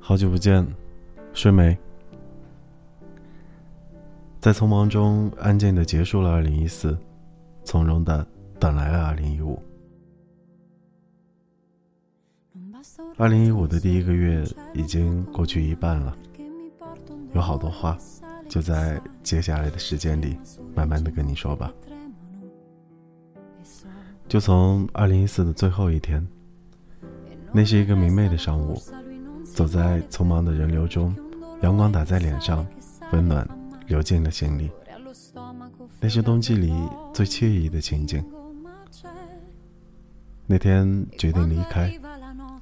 [0.00, 0.66] 好久不见，
[1.32, 1.76] 睡没？
[4.40, 6.98] 在匆忙中，安静的结束了二零一四，
[7.62, 8.26] 从容的
[8.58, 9.62] 等来了二零一五。
[13.18, 14.42] 二零一五的第一个月
[14.74, 16.16] 已经过去一半了，
[17.34, 17.96] 有好多话，
[18.48, 20.36] 就在接下来的时间里，
[20.74, 21.72] 慢慢的跟你说吧。
[24.26, 26.26] 就从二零一四的最后一天，
[27.52, 28.74] 那是一个明媚的上午。
[29.54, 31.14] 走在匆忙的人流中，
[31.62, 32.66] 阳光打在脸上，
[33.12, 33.46] 温暖
[33.86, 34.70] 流进了心里。
[36.00, 36.72] 那是冬季里
[37.12, 38.24] 最惬意的情景。
[40.46, 41.92] 那天决定离开，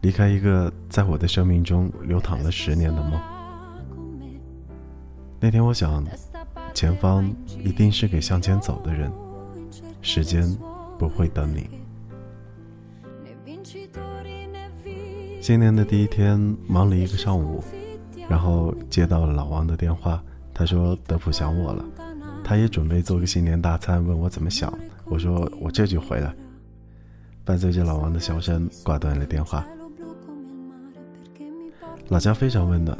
[0.00, 3.20] 离开一个在我的生命中流淌了十年的梦。
[5.40, 6.04] 那天我想，
[6.74, 7.32] 前方
[7.62, 9.10] 一定是给向前走的人，
[10.02, 10.44] 时间
[10.98, 11.70] 不会等你。
[15.48, 17.64] 今年的第一天，忙了一个上午，
[18.28, 20.22] 然后接到了老王的电话。
[20.52, 21.82] 他说德普想我了，
[22.44, 24.70] 他也准备做个新年大餐，问我怎么想。
[25.06, 26.34] 我说我这就回来。
[27.46, 29.66] 伴随着老王的笑声，挂断了电话。
[32.08, 32.98] 老家非常温暖，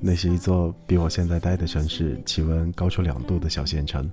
[0.00, 4.06] 那是一座比我现在待的城市气温高出两度的小县城，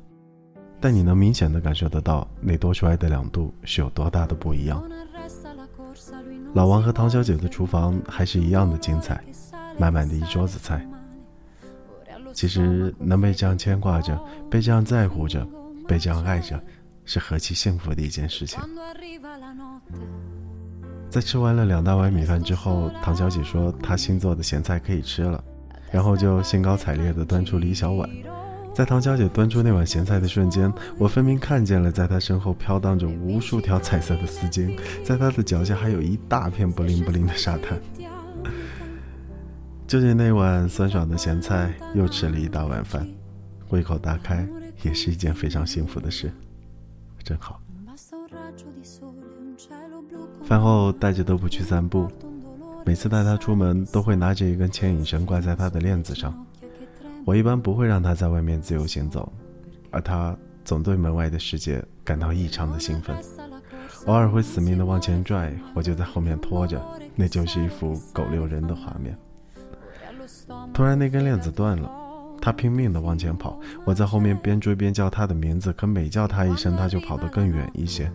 [0.80, 4.82] 但你能明显的感受得到那多出来的两度是有多大的不一样。
[6.58, 9.24] 老王和唐小姐的厨房还是一样的精彩，
[9.78, 10.84] 满满的一桌子菜。
[12.34, 14.20] 其实能被这样牵挂着，
[14.50, 15.48] 被这样在乎着，
[15.88, 16.60] 被这样爱着，
[17.06, 18.60] 是何其幸福的一件事情。
[21.12, 25.44] 在吃完了两大碗米饭之后，唐小姐说她新做的咸菜可以吃了，
[25.92, 28.10] 然后就兴高采烈地端出了一小碗。
[28.78, 37.82] 在唐小姐端出那碗咸菜的瞬间，我分明看见了，在她身后飘荡着无数条彩色的丝巾，在她的脚下还有一大片不灵不灵的沙滩。
[39.88, 43.10] 就着那碗酸爽的咸菜，又吃了一大碗饭，
[43.70, 44.48] 胃口大开，
[44.84, 46.32] 也是一件非常幸福的事，
[47.24, 47.60] 真好。
[50.44, 52.08] 饭后带着德普去散步，
[52.86, 56.46] 每次带他出门，都会拿着一根牵引绳挂在他的链子上。
[57.28, 59.30] 我一般不会让他在外面自由行走，
[59.92, 60.34] 而他
[60.64, 63.14] 总对门外的世界感到异常的兴奋，
[64.06, 66.82] 偶尔会死命的往前拽，我就在后面拖着，
[67.18, 69.14] 那就是一幅狗遛人的画面。
[70.74, 71.92] 突然那根链子断了，
[72.42, 78.10] 他拼命的往前跑，我在后面边追边叫他的名字，可每叫他一声，他就跑得更远一些。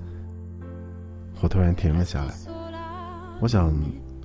[1.43, 2.35] 我突然停了下来，
[3.41, 3.71] 我想，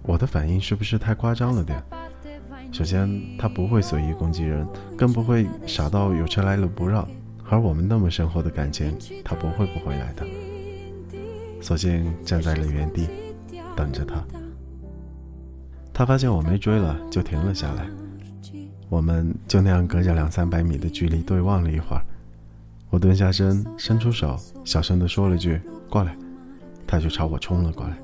[0.03, 1.77] 我的反应是不是太夸张了点？
[2.77, 7.07] 首先，他不会随意攻击人，更不会傻到有车来了不让。
[7.49, 8.95] 而我们那么深厚的感情，
[9.25, 10.23] 他不会不回来的。
[11.59, 13.07] 索性站在了原地，
[13.75, 14.23] 等着他。
[15.91, 17.89] 他发现我没追了，就停了下来。
[18.89, 22.05] 我们就那样隔着两三百米的距离对望了一会儿。
[22.91, 25.59] 我蹲下身，伸出手，小声地说了句
[25.89, 26.15] ：“过来。”
[26.85, 27.97] 他就朝我冲了过来。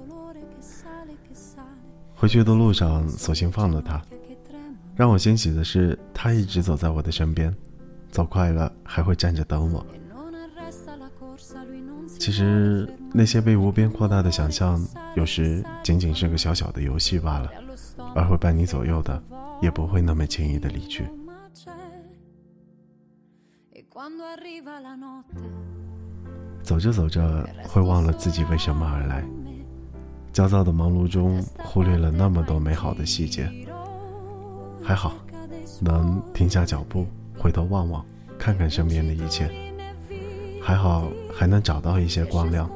[2.15, 4.01] 回去的路上，索性放了他。
[4.95, 7.53] 让我欣喜的是，他一直走在我的身边，
[8.11, 9.85] 走快了还会站着等我。
[12.19, 14.79] 其实那些被无边扩大的想象，
[15.15, 17.49] 有时仅仅是个小小的游戏罢了，
[18.15, 19.21] 而会伴你左右的，
[19.61, 21.05] 也不会那么轻易的离去。
[26.61, 29.23] 走着走着，会忘了自己为什么而来，
[30.31, 33.51] 焦躁的忙碌中，忽略了那么多美好的细节。
[34.83, 35.13] 还好，
[35.81, 37.07] 能停下脚步，
[37.37, 38.05] 回头望望，
[38.37, 39.49] 看看身边的一切。
[40.61, 42.69] 还好，还能找到一些光亮，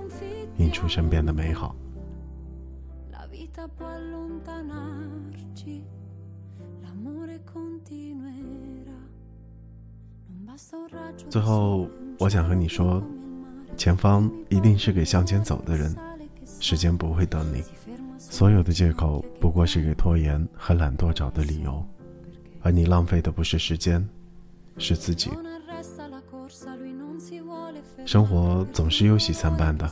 [0.58, 1.76] 映出身边的美好。
[11.30, 11.88] 最后，
[12.20, 13.04] 我想和你说，
[13.76, 15.94] 前方一定是给向前走的人，
[16.60, 17.62] 时间不会等你，
[18.18, 21.86] 所有的借口不过是给拖延和懒惰找的理由。
[22.62, 24.08] 而你浪费的不是时间，
[24.78, 25.30] 是自己。
[28.06, 29.90] 生活总是有喜参半的，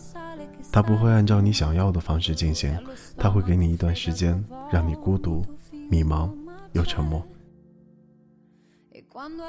[0.72, 2.78] 它不会按照你想要的方式进行，
[3.18, 5.46] 它会给你一段时间，让你孤独、
[5.90, 6.30] 迷茫
[6.74, 7.26] 又沉默。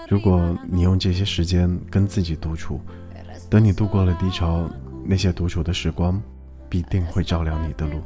[0.08, 2.80] 如果你用这些时间跟自己独处，
[3.50, 4.68] 等你度过了低潮，
[5.04, 6.20] 那些独处的时光
[6.68, 8.00] 必定会照亮你的路。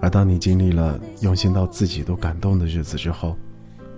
[0.00, 3.36] 而当你经历了用心到自己都感动的日子之后，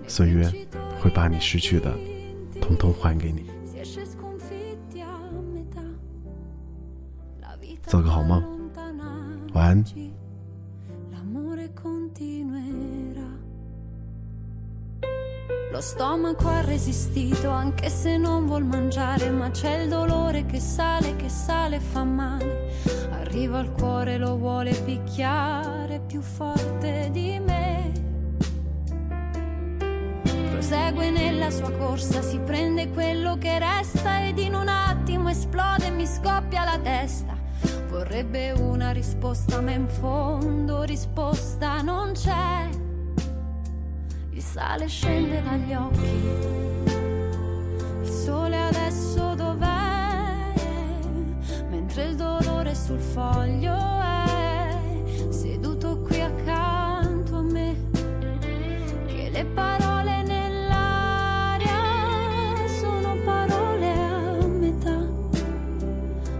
[0.07, 0.51] 岁月
[0.99, 1.93] 会把你失去的，
[2.61, 3.45] 统统还给你。
[7.83, 8.43] 做个好梦，
[9.53, 9.83] 晚安。
[15.79, 21.29] Lo stomaco ha resistito anche se non vuol mangiare, ma c'è il dolore che sale, che
[21.29, 22.73] sale fa male.
[23.11, 27.91] Arriva al cuore, lo vuole picchiare più forte di me.
[30.51, 35.91] Prosegue nella sua corsa, si prende quello che resta ed in un attimo esplode e
[35.91, 37.37] mi scoppia la testa.
[37.87, 42.87] Vorrebbe una risposta, ma in fondo risposta non c'è
[44.59, 46.27] sale e scende dagli occhi.
[48.01, 50.53] Il sole adesso dov'è?
[51.69, 54.75] Mentre il dolore sul foglio è
[55.29, 57.73] seduto qui accanto a me.
[59.07, 61.77] Che le parole nell'aria
[62.81, 64.99] sono parole a metà,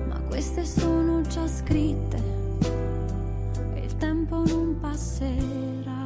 [0.10, 2.18] ma queste sono già scritte
[3.76, 5.99] e il tempo non passerà.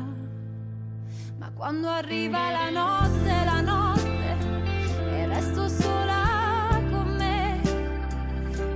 [1.64, 4.36] Quando arriva la notte, la notte,
[5.14, 7.62] e resto sola con me,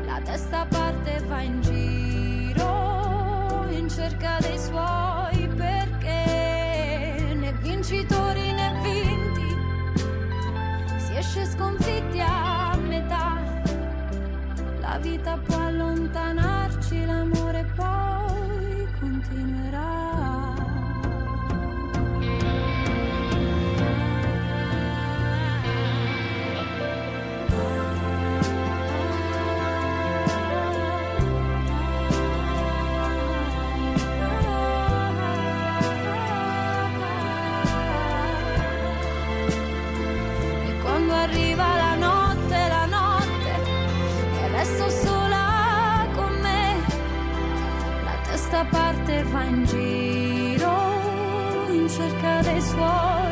[0.05, 9.53] la testa parte va in giro in cerca dei suoi perché né vincitori né vinti,
[10.95, 13.37] si esce sconfitti a metà,
[14.79, 16.56] la vita può allontanarci,
[49.37, 50.75] va in giro
[51.69, 53.26] in cerca dei suoi